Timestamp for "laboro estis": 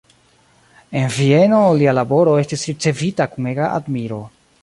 1.99-2.65